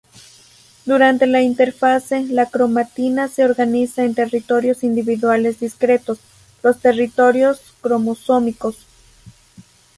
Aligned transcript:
Durante 0.83 1.27
la 1.27 1.43
interfase 1.43 2.25
la 2.27 2.47
cromatina 2.49 3.27
se 3.27 3.45
organiza 3.45 4.03
en 4.03 4.15
territorios 4.15 4.83
individuales 4.83 5.59
discretos, 5.59 6.17
los 6.63 6.79
territorios 6.79 7.61
cromosómicos. 7.81 8.77